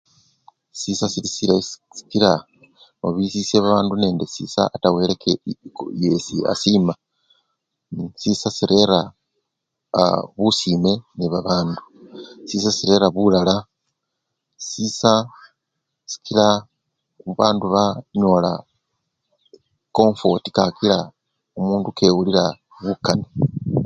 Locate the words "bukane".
22.83-23.27